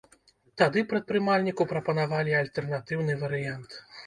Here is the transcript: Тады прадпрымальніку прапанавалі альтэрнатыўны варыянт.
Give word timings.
Тады 0.61 0.83
прадпрымальніку 0.93 1.67
прапанавалі 1.75 2.33
альтэрнатыўны 2.41 3.21
варыянт. 3.23 3.71